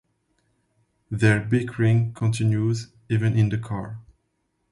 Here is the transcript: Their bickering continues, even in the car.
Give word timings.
Their 1.11 1.39
bickering 1.39 2.13
continues, 2.15 2.87
even 3.07 3.37
in 3.37 3.49
the 3.49 3.59
car. 3.59 3.99